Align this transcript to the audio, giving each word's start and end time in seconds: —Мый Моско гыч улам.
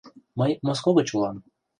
—Мый 0.39 0.51
Моско 0.65 0.89
гыч 0.97 1.07
улам. 1.15 1.37